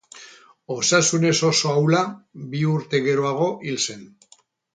Osasunez 0.75 1.33
oso 1.49 1.73
ahula, 1.73 2.01
bi 2.55 2.63
urte 2.73 3.03
geroago 3.09 3.51
hil 3.69 3.79
zen. 3.87 4.03